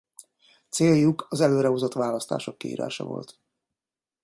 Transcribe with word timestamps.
Céljuk 0.69 1.25
az 1.29 1.39
előre 1.41 1.67
hozott 1.67 1.93
választások 1.93 2.57
kiírása 2.57 3.03
volt. 3.03 3.39